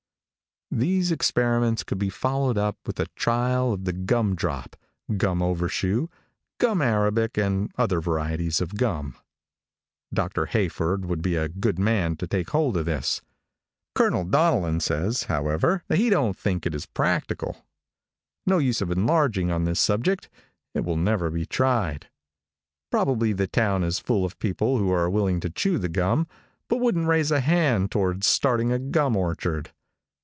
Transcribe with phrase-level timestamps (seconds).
[0.73, 4.77] These experiments could be followed up with a trial of the gum drop,
[5.17, 6.07] gum overshoe,
[6.59, 9.17] gum arabic and other varieties of gum.
[10.13, 13.21] Doctor Hayford would be a good man to take hold of this.
[13.95, 14.23] Col.
[14.23, 17.65] Donnellan says, however, that he don't think it is practical.
[18.45, 20.29] No use of enlarging on this subject
[20.73, 22.07] it will never be tried.
[22.89, 26.27] Probably the town is full of people who are willing to chew the gum,
[26.69, 29.71] but wouldn't raise a hand toward starting a gum orchard.